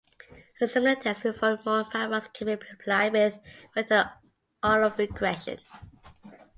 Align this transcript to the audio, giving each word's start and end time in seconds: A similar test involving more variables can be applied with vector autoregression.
A 0.59 0.67
similar 0.67 0.95
test 0.95 1.25
involving 1.25 1.63
more 1.63 1.85
variables 1.93 2.27
can 2.29 2.47
be 2.47 2.53
applied 2.53 3.13
with 3.13 3.37
vector 3.75 4.09
autoregression. 4.63 5.59